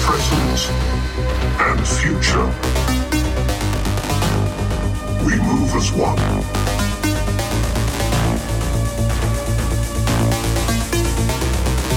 [0.00, 0.70] present,
[1.60, 2.46] and future,
[5.24, 6.18] we move as one.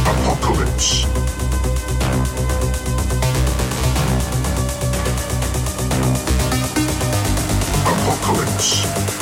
[0.06, 1.06] Apocalypse.
[7.86, 9.19] Apocalypse.